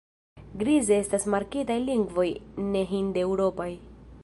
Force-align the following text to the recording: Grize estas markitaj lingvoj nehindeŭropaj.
Grize 0.61 0.97
estas 1.01 1.27
markitaj 1.33 1.77
lingvoj 1.91 2.27
nehindeŭropaj. 2.73 3.71